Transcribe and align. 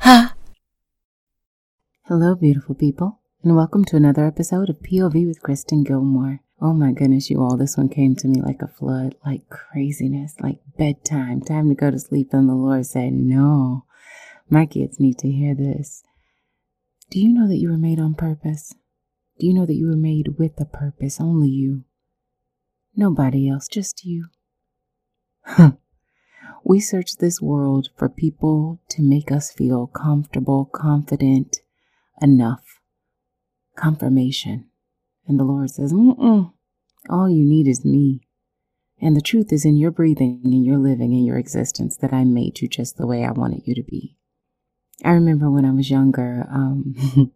Ha! 0.00 0.34
Hello, 2.06 2.34
beautiful 2.34 2.74
people, 2.74 3.20
and 3.42 3.54
welcome 3.54 3.84
to 3.84 3.96
another 3.96 4.24
episode 4.24 4.70
of 4.70 4.80
POV 4.80 5.26
with 5.26 5.42
Kristen 5.42 5.84
Gilmore. 5.84 6.40
Oh 6.58 6.72
my 6.72 6.92
goodness, 6.92 7.28
you 7.28 7.42
all, 7.42 7.58
this 7.58 7.76
one 7.76 7.90
came 7.90 8.16
to 8.16 8.26
me 8.26 8.40
like 8.40 8.62
a 8.62 8.66
flood, 8.66 9.14
like 9.26 9.50
craziness, 9.50 10.36
like 10.40 10.60
bedtime, 10.78 11.42
time 11.42 11.68
to 11.68 11.74
go 11.74 11.90
to 11.90 11.98
sleep. 11.98 12.30
And 12.32 12.48
the 12.48 12.54
Lord 12.54 12.86
said, 12.86 13.12
No, 13.12 13.84
my 14.48 14.64
kids 14.64 14.98
need 14.98 15.18
to 15.18 15.30
hear 15.30 15.54
this. 15.54 16.02
Do 17.10 17.20
you 17.20 17.28
know 17.28 17.46
that 17.46 17.58
you 17.58 17.68
were 17.68 17.76
made 17.76 18.00
on 18.00 18.14
purpose? 18.14 18.74
Do 19.38 19.46
you 19.46 19.52
know 19.52 19.66
that 19.66 19.76
you 19.76 19.86
were 19.86 19.96
made 19.96 20.38
with 20.38 20.58
a 20.58 20.64
purpose? 20.64 21.20
Only 21.20 21.50
you. 21.50 21.84
Nobody 22.96 23.50
else, 23.50 23.68
just 23.68 24.02
you. 24.06 24.28
we 26.70 26.78
search 26.78 27.16
this 27.16 27.42
world 27.42 27.88
for 27.96 28.08
people 28.08 28.80
to 28.88 29.02
make 29.02 29.32
us 29.32 29.50
feel 29.50 29.88
comfortable, 29.88 30.70
confident, 30.72 31.56
enough. 32.22 32.78
Confirmation. 33.76 34.66
And 35.26 35.36
the 35.36 35.42
Lord 35.42 35.70
says, 35.70 35.92
Mm-mm, 35.92 36.52
all 37.08 37.28
you 37.28 37.44
need 37.44 37.66
is 37.66 37.84
me. 37.84 38.20
And 39.02 39.16
the 39.16 39.20
truth 39.20 39.52
is 39.52 39.64
in 39.64 39.78
your 39.78 39.90
breathing 39.90 40.42
and 40.44 40.64
your 40.64 40.78
living 40.78 41.12
and 41.12 41.26
your 41.26 41.38
existence 41.38 41.96
that 41.96 42.12
I 42.12 42.22
made 42.22 42.60
you 42.60 42.68
just 42.68 42.98
the 42.98 43.06
way 43.06 43.24
I 43.24 43.32
wanted 43.32 43.62
you 43.64 43.74
to 43.74 43.82
be. 43.82 44.16
I 45.04 45.10
remember 45.10 45.50
when 45.50 45.64
I 45.64 45.72
was 45.72 45.90
younger, 45.90 46.46
um, 46.48 46.94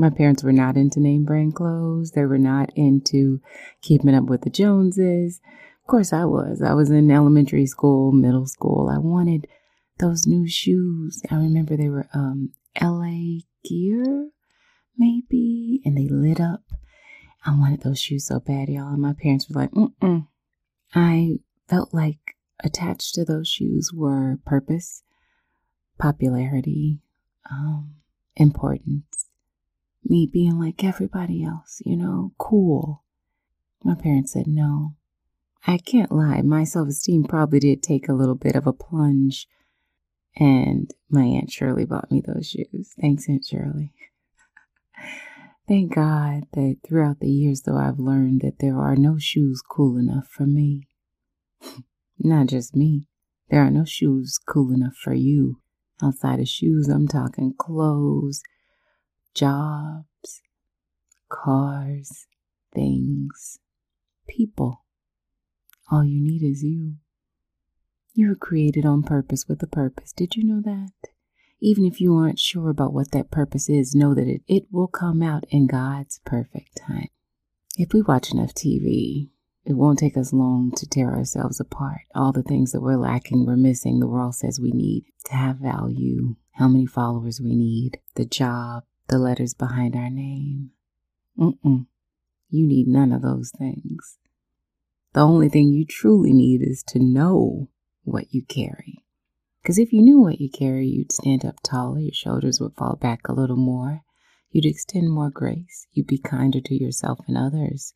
My 0.00 0.10
parents 0.10 0.44
were 0.44 0.52
not 0.52 0.76
into 0.76 1.00
name 1.00 1.24
brand 1.24 1.56
clothes. 1.56 2.12
They 2.12 2.24
were 2.24 2.38
not 2.38 2.70
into 2.76 3.40
keeping 3.82 4.14
up 4.14 4.26
with 4.26 4.42
the 4.42 4.50
Joneses. 4.50 5.40
Course, 5.88 6.12
I 6.12 6.24
was. 6.26 6.62
I 6.62 6.74
was 6.74 6.90
in 6.90 7.10
elementary 7.10 7.66
school, 7.66 8.12
middle 8.12 8.46
school. 8.46 8.88
I 8.88 8.98
wanted 8.98 9.48
those 9.98 10.26
new 10.26 10.46
shoes. 10.46 11.20
I 11.30 11.36
remember 11.36 11.76
they 11.76 11.88
were 11.88 12.08
um, 12.14 12.52
LA 12.80 13.40
Gear, 13.64 14.30
maybe, 14.96 15.80
and 15.84 15.96
they 15.96 16.06
lit 16.08 16.40
up. 16.40 16.62
I 17.44 17.58
wanted 17.58 17.82
those 17.82 17.98
shoes 17.98 18.26
so 18.26 18.38
bad, 18.38 18.68
y'all. 18.68 18.92
And 18.92 19.02
my 19.02 19.14
parents 19.14 19.48
were 19.48 19.60
like, 19.60 19.72
mm 19.72 20.26
I 20.94 21.40
felt 21.68 21.92
like 21.92 22.36
attached 22.62 23.14
to 23.14 23.24
those 23.24 23.48
shoes 23.48 23.90
were 23.92 24.38
purpose, 24.46 25.02
popularity, 25.98 27.00
um, 27.50 27.96
importance 28.36 29.28
me 30.08 30.28
being 30.30 30.58
like 30.58 30.84
everybody 30.84 31.44
else, 31.44 31.82
you 31.84 31.96
know, 31.96 32.32
cool. 32.38 33.04
My 33.84 33.94
parents 33.94 34.32
said 34.32 34.46
no. 34.46 34.94
I 35.66 35.78
can't 35.78 36.12
lie, 36.12 36.42
my 36.42 36.64
self 36.64 36.88
esteem 36.88 37.24
probably 37.24 37.60
did 37.60 37.82
take 37.82 38.08
a 38.08 38.14
little 38.14 38.34
bit 38.34 38.54
of 38.54 38.66
a 38.66 38.72
plunge. 38.72 39.46
And 40.36 40.92
my 41.10 41.24
Aunt 41.24 41.50
Shirley 41.50 41.84
bought 41.84 42.10
me 42.10 42.22
those 42.24 42.48
shoes. 42.48 42.92
Thanks, 43.00 43.28
Aunt 43.28 43.44
Shirley. 43.44 43.92
Thank 45.68 45.94
God 45.94 46.44
that 46.52 46.78
throughout 46.86 47.20
the 47.20 47.30
years, 47.30 47.62
though, 47.62 47.76
I've 47.76 47.98
learned 47.98 48.40
that 48.42 48.60
there 48.60 48.78
are 48.78 48.96
no 48.96 49.18
shoes 49.18 49.60
cool 49.68 49.98
enough 49.98 50.28
for 50.28 50.46
me. 50.46 50.88
Not 52.18 52.46
just 52.46 52.74
me, 52.74 53.06
there 53.50 53.62
are 53.62 53.70
no 53.70 53.84
shoes 53.84 54.38
cool 54.38 54.72
enough 54.72 54.94
for 54.94 55.12
you. 55.12 55.60
Outside 56.02 56.40
of 56.40 56.48
shoes, 56.48 56.88
I'm 56.88 57.08
talking 57.08 57.54
clothes, 57.58 58.42
jobs, 59.34 60.42
cars, 61.28 62.26
things, 62.72 63.58
people. 64.28 64.84
All 65.90 66.04
you 66.04 66.20
need 66.20 66.42
is 66.42 66.62
you. 66.62 66.96
You 68.12 68.28
were 68.28 68.34
created 68.34 68.84
on 68.84 69.02
purpose 69.02 69.46
with 69.48 69.62
a 69.62 69.66
purpose. 69.66 70.12
Did 70.12 70.36
you 70.36 70.44
know 70.44 70.60
that? 70.62 71.10
Even 71.60 71.84
if 71.84 72.00
you 72.00 72.14
aren't 72.14 72.38
sure 72.38 72.68
about 72.68 72.92
what 72.92 73.10
that 73.12 73.30
purpose 73.30 73.68
is, 73.68 73.94
know 73.94 74.14
that 74.14 74.28
it, 74.28 74.42
it 74.46 74.66
will 74.70 74.86
come 74.86 75.22
out 75.22 75.44
in 75.48 75.66
God's 75.66 76.20
perfect 76.24 76.78
time. 76.86 77.08
If 77.76 77.92
we 77.92 78.02
watch 78.02 78.32
enough 78.32 78.54
TV, 78.54 79.30
it 79.64 79.74
won't 79.74 79.98
take 79.98 80.16
us 80.16 80.32
long 80.32 80.72
to 80.76 80.86
tear 80.86 81.14
ourselves 81.14 81.60
apart. 81.60 82.02
All 82.14 82.32
the 82.32 82.42
things 82.42 82.72
that 82.72 82.80
we're 82.80 82.96
lacking, 82.96 83.46
we're 83.46 83.56
missing, 83.56 84.00
the 84.00 84.06
world 84.06 84.34
says 84.34 84.60
we 84.60 84.72
need 84.72 85.04
to 85.24 85.34
have 85.34 85.56
value, 85.56 86.36
how 86.52 86.68
many 86.68 86.86
followers 86.86 87.40
we 87.40 87.54
need, 87.54 87.98
the 88.14 88.24
job, 88.24 88.84
the 89.08 89.18
letters 89.18 89.54
behind 89.54 89.94
our 89.94 90.10
name. 90.10 90.70
Mm-mm. 91.38 91.86
You 92.50 92.66
need 92.66 92.88
none 92.88 93.12
of 93.12 93.22
those 93.22 93.52
things. 93.56 94.18
The 95.18 95.24
only 95.24 95.48
thing 95.48 95.72
you 95.72 95.84
truly 95.84 96.32
need 96.32 96.62
is 96.62 96.84
to 96.90 97.00
know 97.00 97.70
what 98.04 98.32
you 98.32 98.44
carry. 98.44 99.02
Because 99.60 99.76
if 99.76 99.92
you 99.92 100.00
knew 100.00 100.20
what 100.20 100.40
you 100.40 100.48
carry, 100.48 100.86
you'd 100.86 101.10
stand 101.10 101.44
up 101.44 101.56
taller, 101.64 101.98
your 101.98 102.14
shoulders 102.14 102.60
would 102.60 102.76
fall 102.76 102.94
back 102.94 103.26
a 103.26 103.32
little 103.32 103.56
more, 103.56 104.02
you'd 104.52 104.64
extend 104.64 105.10
more 105.10 105.28
grace, 105.28 105.88
you'd 105.90 106.06
be 106.06 106.18
kinder 106.18 106.60
to 106.60 106.80
yourself 106.80 107.18
and 107.26 107.36
others. 107.36 107.94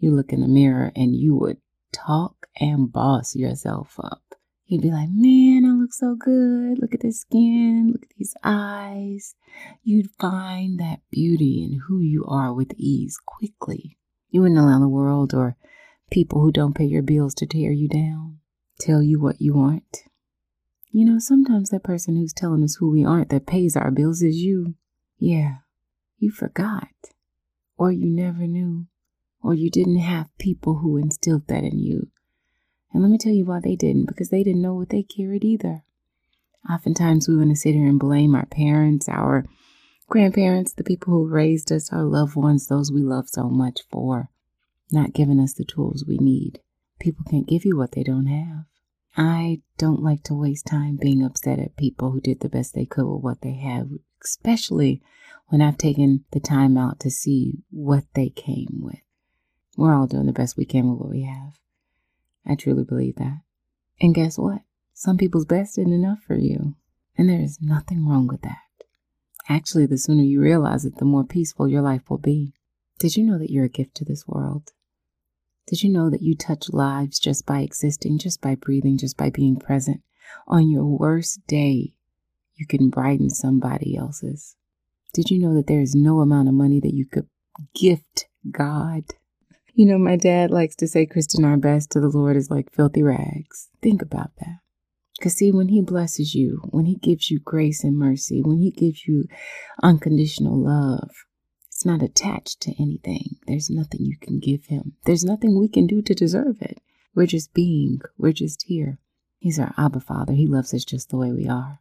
You 0.00 0.10
look 0.10 0.32
in 0.32 0.40
the 0.40 0.48
mirror 0.48 0.90
and 0.96 1.14
you 1.14 1.36
would 1.36 1.58
talk 1.92 2.48
and 2.56 2.90
boss 2.90 3.36
yourself 3.36 3.94
up. 4.02 4.34
You'd 4.66 4.82
be 4.82 4.90
like, 4.90 5.10
man, 5.12 5.64
I 5.64 5.80
look 5.80 5.92
so 5.92 6.16
good. 6.16 6.80
Look 6.80 6.92
at 6.92 7.02
this 7.02 7.20
skin. 7.20 7.90
Look 7.92 8.02
at 8.02 8.16
these 8.18 8.34
eyes. 8.42 9.36
You'd 9.84 10.10
find 10.18 10.80
that 10.80 11.02
beauty 11.08 11.62
in 11.62 11.82
who 11.86 12.00
you 12.00 12.24
are 12.24 12.52
with 12.52 12.72
ease 12.76 13.16
quickly. 13.24 13.96
You 14.30 14.40
wouldn't 14.40 14.58
allow 14.58 14.80
the 14.80 14.88
world 14.88 15.34
or 15.34 15.56
people 16.10 16.40
who 16.40 16.52
don't 16.52 16.74
pay 16.74 16.84
your 16.84 17.02
bills 17.02 17.34
to 17.34 17.46
tear 17.46 17.72
you 17.72 17.88
down, 17.88 18.38
tell 18.80 19.02
you 19.02 19.20
what 19.20 19.40
you 19.40 19.58
aren't. 19.58 20.04
You 20.90 21.04
know, 21.04 21.18
sometimes 21.18 21.70
that 21.70 21.84
person 21.84 22.16
who's 22.16 22.32
telling 22.32 22.64
us 22.64 22.76
who 22.76 22.90
we 22.90 23.04
aren't 23.04 23.28
that 23.30 23.46
pays 23.46 23.76
our 23.76 23.90
bills 23.90 24.22
is 24.22 24.36
you. 24.36 24.74
Yeah, 25.18 25.56
you 26.18 26.30
forgot. 26.30 26.88
Or 27.76 27.92
you 27.92 28.06
never 28.06 28.46
knew. 28.46 28.86
Or 29.42 29.54
you 29.54 29.70
didn't 29.70 29.98
have 29.98 30.36
people 30.38 30.78
who 30.78 30.96
instilled 30.96 31.46
that 31.48 31.62
in 31.62 31.78
you 31.78 32.10
and 32.92 33.02
let 33.02 33.10
me 33.10 33.18
tell 33.18 33.32
you 33.32 33.44
why 33.44 33.60
they 33.60 33.76
didn't, 33.76 34.06
because 34.06 34.30
they 34.30 34.42
didn't 34.42 34.62
know 34.62 34.74
what 34.74 34.88
they 34.88 35.02
carried 35.02 35.44
either. 35.44 35.84
Oftentimes 36.70 37.28
we 37.28 37.36
want 37.36 37.50
to 37.50 37.56
sit 37.56 37.74
here 37.74 37.86
and 37.86 37.98
blame 37.98 38.34
our 38.34 38.46
parents, 38.46 39.08
our 39.08 39.44
grandparents, 40.08 40.72
the 40.72 40.84
people 40.84 41.12
who 41.12 41.28
raised 41.28 41.70
us, 41.70 41.92
our 41.92 42.04
loved 42.04 42.34
ones, 42.34 42.66
those 42.66 42.90
we 42.90 43.02
love 43.02 43.28
so 43.28 43.48
much 43.48 43.80
for 43.90 44.30
not 44.92 45.12
giving 45.12 45.40
us 45.40 45.54
the 45.54 45.64
tools 45.64 46.04
we 46.06 46.18
need. 46.18 46.60
People 46.98 47.24
can't 47.28 47.46
give 47.46 47.64
you 47.64 47.76
what 47.76 47.92
they 47.92 48.02
don't 48.02 48.26
have. 48.26 48.64
I 49.16 49.62
don't 49.78 50.02
like 50.02 50.22
to 50.24 50.34
waste 50.34 50.66
time 50.66 50.96
being 51.00 51.24
upset 51.24 51.58
at 51.58 51.76
people 51.76 52.10
who 52.10 52.20
did 52.20 52.40
the 52.40 52.48
best 52.48 52.74
they 52.74 52.86
could 52.86 53.06
with 53.06 53.22
what 53.22 53.40
they 53.40 53.54
have, 53.54 53.88
especially 54.22 55.02
when 55.48 55.60
I've 55.60 55.78
taken 55.78 56.24
the 56.32 56.40
time 56.40 56.76
out 56.76 57.00
to 57.00 57.10
see 57.10 57.62
what 57.70 58.04
they 58.14 58.28
came 58.28 58.80
with. 58.80 59.00
We're 59.76 59.94
all 59.94 60.06
doing 60.06 60.26
the 60.26 60.32
best 60.32 60.56
we 60.56 60.64
can 60.64 60.90
with 60.90 61.00
what 61.00 61.10
we 61.10 61.22
have. 61.22 61.58
I 62.46 62.54
truly 62.54 62.84
believe 62.84 63.16
that. 63.16 63.40
And 64.00 64.14
guess 64.14 64.38
what? 64.38 64.62
Some 64.94 65.16
people's 65.16 65.46
best 65.46 65.78
isn't 65.78 65.92
enough 65.92 66.20
for 66.26 66.36
you. 66.36 66.74
And 67.16 67.28
there 67.28 67.40
is 67.40 67.58
nothing 67.60 68.06
wrong 68.06 68.26
with 68.26 68.42
that. 68.42 68.58
Actually, 69.48 69.86
the 69.86 69.98
sooner 69.98 70.22
you 70.22 70.40
realize 70.40 70.84
it, 70.84 70.96
the 70.96 71.04
more 71.04 71.24
peaceful 71.24 71.68
your 71.68 71.82
life 71.82 72.08
will 72.08 72.18
be. 72.18 72.52
Did 72.98 73.16
you 73.16 73.24
know 73.24 73.38
that 73.38 73.50
you're 73.50 73.64
a 73.64 73.68
gift 73.68 73.94
to 73.96 74.04
this 74.04 74.26
world? 74.26 74.72
Did 75.68 75.82
you 75.82 75.90
know 75.90 76.10
that 76.10 76.22
you 76.22 76.34
touch 76.34 76.70
lives 76.70 77.20
just 77.20 77.46
by 77.46 77.60
existing, 77.60 78.18
just 78.18 78.40
by 78.40 78.56
breathing, 78.56 78.98
just 78.98 79.16
by 79.16 79.30
being 79.30 79.56
present? 79.56 80.00
On 80.46 80.68
your 80.68 80.84
worst 80.84 81.46
day, 81.46 81.94
you 82.56 82.66
can 82.66 82.90
brighten 82.90 83.30
somebody 83.30 83.96
else's. 83.96 84.56
Did 85.14 85.30
you 85.30 85.38
know 85.38 85.54
that 85.54 85.66
there 85.66 85.80
is 85.80 85.94
no 85.94 86.20
amount 86.20 86.48
of 86.48 86.54
money 86.54 86.80
that 86.80 86.94
you 86.94 87.06
could 87.06 87.28
gift 87.74 88.26
God 88.50 89.04
you 89.78 89.86
know, 89.86 89.96
my 89.96 90.16
dad 90.16 90.50
likes 90.50 90.74
to 90.76 90.88
say, 90.88 91.06
Kristen, 91.06 91.44
our 91.44 91.56
best 91.56 91.92
to 91.92 92.00
the 92.00 92.08
Lord 92.08 92.36
is 92.36 92.50
like 92.50 92.72
filthy 92.72 93.00
rags. 93.00 93.68
Think 93.80 94.02
about 94.02 94.32
that. 94.40 94.58
Because, 95.16 95.34
see, 95.34 95.52
when 95.52 95.68
He 95.68 95.80
blesses 95.82 96.34
you, 96.34 96.62
when 96.70 96.86
He 96.86 96.96
gives 96.96 97.30
you 97.30 97.38
grace 97.38 97.84
and 97.84 97.96
mercy, 97.96 98.42
when 98.42 98.58
He 98.58 98.72
gives 98.72 99.06
you 99.06 99.26
unconditional 99.80 100.60
love, 100.60 101.10
it's 101.78 101.86
not 101.86 102.02
attached 102.02 102.60
to 102.62 102.74
anything. 102.82 103.36
There's 103.46 103.70
nothing 103.70 104.04
you 104.04 104.16
can 104.20 104.40
give 104.40 104.64
Him, 104.64 104.94
there's 105.04 105.24
nothing 105.24 105.56
we 105.56 105.68
can 105.68 105.86
do 105.86 106.02
to 106.02 106.12
deserve 106.12 106.60
it. 106.60 106.82
We're 107.14 107.28
just 107.28 107.54
being, 107.54 108.00
we're 108.16 108.32
just 108.32 108.64
here. 108.64 108.98
He's 109.38 109.60
our 109.60 109.72
Abba 109.78 110.00
Father. 110.00 110.32
He 110.32 110.48
loves 110.48 110.74
us 110.74 110.84
just 110.84 111.10
the 111.10 111.16
way 111.16 111.30
we 111.30 111.46
are. 111.46 111.78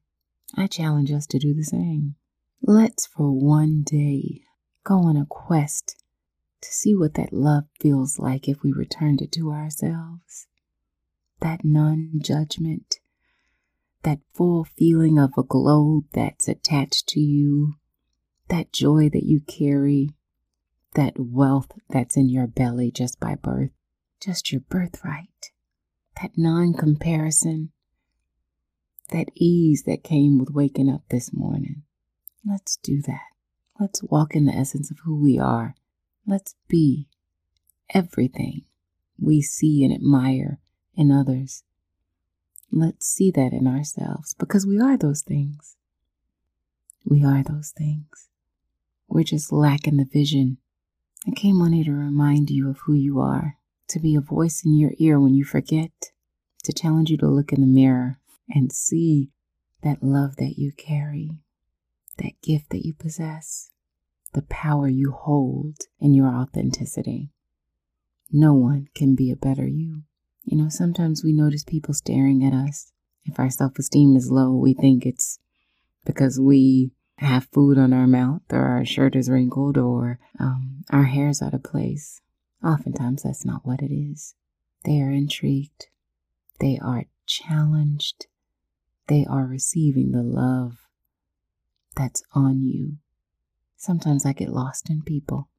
I 0.55 0.67
challenge 0.67 1.11
us 1.11 1.25
to 1.25 1.39
do 1.39 1.55
the 1.55 1.63
same. 1.63 2.13
Let's 2.61 3.07
for 3.07 3.31
one 3.31 3.81
day 3.81 4.44
go 4.83 4.99
on 4.99 5.17
a 5.17 5.25
quest 5.25 5.95
to 6.61 6.71
see 6.71 6.94
what 6.95 7.15
that 7.15 7.33
love 7.33 7.63
feels 7.81 8.19
like 8.19 8.47
if 8.47 8.61
we 8.61 8.71
returned 8.71 9.23
it 9.23 9.31
to 9.31 9.51
ourselves. 9.51 10.45
That 11.39 11.61
non 11.65 12.19
judgment, 12.19 12.99
that 14.03 14.19
full 14.31 14.63
feeling 14.63 15.17
of 15.17 15.31
a 15.39 15.44
glow 15.44 16.03
that's 16.13 16.47
attached 16.47 17.07
to 17.07 17.19
you, 17.19 17.73
that 18.49 18.71
joy 18.71 19.09
that 19.09 19.23
you 19.25 19.41
carry, 19.41 20.11
that 20.95 21.13
wealth 21.17 21.71
that's 21.89 22.17
in 22.17 22.29
your 22.29 22.47
belly 22.47 22.91
just 22.91 23.19
by 23.19 23.35
birth, 23.35 23.71
just 24.21 24.51
your 24.51 24.61
birthright, 24.61 25.51
that 26.21 26.31
non 26.38 26.73
comparison, 26.73 27.71
that 29.09 29.29
ease 29.35 29.83
that 29.83 30.03
came 30.03 30.38
with 30.38 30.49
waking 30.51 30.89
up 30.89 31.03
this 31.09 31.33
morning. 31.33 31.83
Let's 32.45 32.77
do 32.77 33.01
that. 33.03 33.21
Let's 33.79 34.01
walk 34.03 34.35
in 34.35 34.45
the 34.45 34.55
essence 34.55 34.89
of 34.89 34.99
who 35.03 35.21
we 35.21 35.38
are. 35.38 35.75
Let's 36.25 36.55
be 36.67 37.07
everything 37.94 38.63
we 39.19 39.41
see 39.41 39.83
and 39.83 39.94
admire 39.94 40.59
in 40.95 41.11
others. 41.11 41.63
Let's 42.71 43.07
see 43.07 43.31
that 43.31 43.53
in 43.53 43.67
ourselves 43.67 44.33
because 44.38 44.65
we 44.65 44.79
are 44.79 44.97
those 44.97 45.21
things. 45.21 45.77
We 47.05 47.23
are 47.23 47.44
those 47.44 47.71
things. 47.77 48.27
We're 49.18 49.24
just 49.24 49.52
lacking 49.52 49.98
the 49.98 50.06
vision. 50.06 50.60
I 51.25 51.31
came 51.31 51.60
on 51.60 51.74
here 51.74 51.86
to 51.86 51.92
remind 51.92 52.52
you 52.52 52.69
of 52.69 52.81
who 52.81 52.94
you 52.94 53.19
are, 53.19 53.58
to 53.88 54.00
be 54.00 54.14
a 54.14 54.22
voice 54.22 54.62
in 54.64 54.78
your 54.78 54.92
ear 55.00 55.19
when 55.19 55.34
you 55.34 55.44
forget, 55.44 56.12
to 56.66 56.72
challenge 56.72 57.10
you 57.10 57.18
to 57.18 57.28
look 57.28 57.52
in 57.52 57.62
the 57.62 57.66
mirror 57.66 58.19
and 58.48 58.72
see 58.72 59.31
that 59.81 60.04
love 60.04 60.36
that 60.36 60.60
you 60.60 60.72
carry, 60.72 61.31
that 62.19 62.40
gift 62.44 62.69
that 62.69 62.86
you 62.86 62.94
possess, 62.94 63.72
the 64.36 64.44
power 64.44 64.88
you 64.88 65.12
hold 65.12 65.78
in 66.00 66.14
your 66.14 66.28
authenticity. 66.28 67.31
No 68.31 68.54
one 68.54 68.88
can 68.94 69.16
be 69.16 69.31
a 69.31 69.36
better 69.36 69.66
you. 69.66 70.04
You 70.44 70.58
know, 70.58 70.69
sometimes 70.69 71.24
we 71.24 71.34
notice 71.34 71.64
people 71.64 71.96
staring 71.96 72.46
at 72.46 72.54
us. 72.54 72.92
If 73.25 73.40
our 73.40 73.50
self 73.50 73.80
esteem 73.80 74.16
is 74.16 74.30
low, 74.30 74.54
we 74.54 74.75
think 74.75 75.08
it's 75.08 75.40
because 76.06 76.40
we 76.40 76.92
have 77.18 77.48
food 77.52 77.78
on 77.78 77.94
our 77.94 78.08
mouth 78.08 78.42
or 78.52 78.62
our 78.62 78.86
shirt 78.86 79.16
is 79.16 79.30
wrinkled 79.30 79.78
or 79.78 80.19
um, 80.40 80.84
our 80.92 81.06
hair's 81.06 81.42
out 81.42 81.54
of 81.54 81.64
place. 81.64 82.22
Oftentimes, 82.64 83.24
that's 83.24 83.46
not 83.46 83.66
what 83.66 83.81
it 83.81 83.94
is. 83.94 84.36
They 84.84 85.02
are 85.02 85.12
intrigued, 85.12 85.88
they 86.60 86.80
are 86.81 87.06
challenged, 87.25 88.28
they 89.08 89.25
are 89.25 89.46
receiving 89.46 90.12
the 90.12 90.24
love 90.24 90.88
that's 91.96 92.24
on 92.34 92.64
you. 92.64 92.98
Sometimes 93.75 94.25
I 94.25 94.34
get 94.34 94.50
lost 94.50 94.90
in 94.90 95.02
people. 95.02 95.50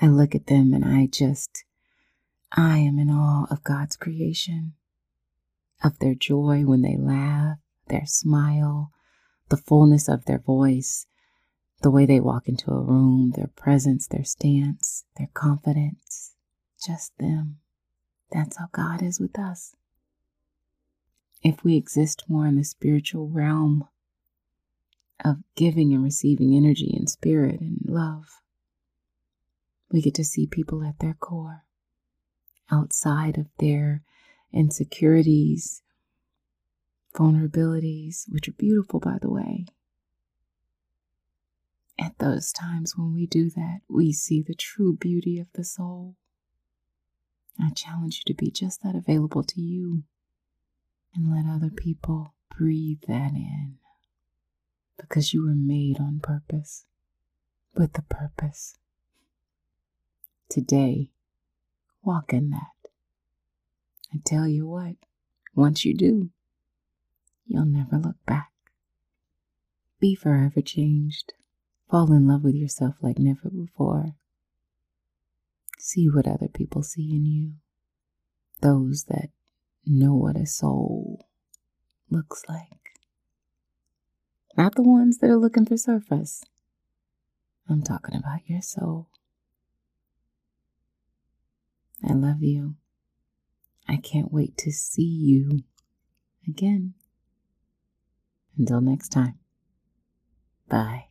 I 0.00 0.06
look 0.06 0.34
at 0.34 0.46
them 0.46 0.72
and 0.72 0.84
I 0.84 1.06
just, 1.06 1.64
I 2.52 2.78
am 2.78 2.98
in 2.98 3.10
awe 3.10 3.46
of 3.50 3.62
God's 3.62 3.96
creation, 3.96 4.74
of 5.84 5.98
their 5.98 6.14
joy 6.14 6.62
when 6.64 6.82
they 6.82 6.96
laugh, 6.96 7.58
their 7.88 8.06
smile, 8.06 8.92
the 9.50 9.56
fullness 9.56 10.08
of 10.08 10.24
their 10.24 10.38
voice, 10.38 11.06
the 11.82 11.90
way 11.90 12.06
they 12.06 12.20
walk 12.20 12.48
into 12.48 12.70
a 12.70 12.80
room, 12.80 13.32
their 13.36 13.48
presence, 13.48 14.06
their 14.06 14.24
stance, 14.24 15.04
their 15.16 15.28
confidence, 15.34 16.34
just 16.84 17.16
them. 17.18 17.58
That's 18.32 18.56
how 18.56 18.68
God 18.72 19.02
is 19.02 19.20
with 19.20 19.38
us. 19.38 19.74
If 21.42 21.64
we 21.64 21.76
exist 21.76 22.24
more 22.28 22.46
in 22.46 22.56
the 22.56 22.64
spiritual 22.64 23.28
realm 23.28 23.88
of 25.24 25.38
giving 25.56 25.92
and 25.92 26.04
receiving 26.04 26.54
energy 26.54 26.94
and 26.96 27.08
spirit 27.08 27.60
and 27.60 27.78
love, 27.84 28.40
we 29.90 30.00
get 30.00 30.14
to 30.14 30.24
see 30.24 30.46
people 30.46 30.84
at 30.84 30.98
their 31.00 31.14
core, 31.14 31.64
outside 32.70 33.36
of 33.36 33.46
their 33.58 34.02
insecurities, 34.52 35.82
vulnerabilities, 37.14 38.24
which 38.28 38.48
are 38.48 38.52
beautiful, 38.52 39.00
by 39.00 39.18
the 39.20 39.30
way. 39.30 39.66
At 41.98 42.18
those 42.18 42.52
times 42.52 42.96
when 42.96 43.12
we 43.12 43.26
do 43.26 43.50
that, 43.50 43.80
we 43.88 44.12
see 44.12 44.42
the 44.42 44.54
true 44.54 44.96
beauty 44.96 45.38
of 45.38 45.48
the 45.52 45.64
soul. 45.64 46.16
I 47.60 47.70
challenge 47.74 48.18
you 48.18 48.32
to 48.32 48.34
be 48.34 48.50
just 48.50 48.82
that 48.82 48.94
available 48.94 49.42
to 49.44 49.60
you 49.60 50.04
and 51.14 51.30
let 51.30 51.44
other 51.46 51.70
people 51.70 52.34
breathe 52.56 53.02
that 53.06 53.32
in 53.32 53.76
because 54.98 55.34
you 55.34 55.44
were 55.44 55.54
made 55.54 55.98
on 56.00 56.20
purpose 56.20 56.84
with 57.74 57.96
a 57.98 58.02
purpose. 58.02 58.78
Today, 60.48 61.10
walk 62.02 62.32
in 62.32 62.50
that. 62.50 62.90
I 64.12 64.18
tell 64.24 64.48
you 64.48 64.66
what, 64.66 64.96
once 65.54 65.84
you 65.84 65.94
do, 65.94 66.30
you'll 67.50 67.66
never 67.66 67.98
look 67.98 68.24
back. 68.26 68.52
Be 69.98 70.14
forever 70.14 70.62
changed. 70.62 71.32
Fall 71.90 72.12
in 72.12 72.28
love 72.28 72.44
with 72.44 72.54
yourself 72.54 72.94
like 73.02 73.18
never 73.18 73.50
before. 73.50 74.14
See 75.78 76.06
what 76.06 76.28
other 76.28 76.46
people 76.46 76.84
see 76.84 77.10
in 77.10 77.26
you. 77.26 77.52
Those 78.60 79.06
that 79.08 79.30
know 79.84 80.14
what 80.14 80.36
a 80.36 80.46
soul 80.46 81.26
looks 82.08 82.44
like. 82.48 82.94
Not 84.56 84.76
the 84.76 84.82
ones 84.82 85.18
that 85.18 85.30
are 85.30 85.36
looking 85.36 85.66
for 85.66 85.76
surface. 85.76 86.44
I'm 87.68 87.82
talking 87.82 88.14
about 88.14 88.40
your 88.46 88.62
soul. 88.62 89.08
I 92.08 92.12
love 92.12 92.42
you. 92.42 92.76
I 93.88 93.96
can't 93.96 94.32
wait 94.32 94.56
to 94.58 94.70
see 94.70 95.02
you 95.02 95.64
again. 96.46 96.94
Until 98.58 98.80
next 98.80 99.08
time, 99.10 99.38
bye. 100.68 101.06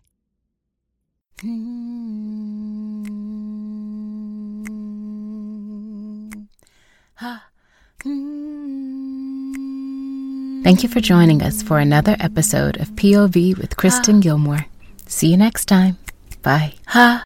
Thank 10.63 10.83
you 10.83 10.89
for 10.89 10.99
joining 10.99 11.41
us 11.41 11.63
for 11.63 11.79
another 11.79 12.15
episode 12.19 12.77
of 12.77 12.89
POV 12.91 13.57
with 13.57 13.75
Kristen 13.77 14.17
ah. 14.17 14.19
Gilmore. 14.19 14.65
See 15.07 15.29
you 15.29 15.37
next 15.37 15.65
time. 15.65 15.97
Bye. 16.43 16.73
Ha. 16.87 17.23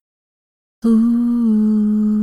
Ooh. 0.86 2.23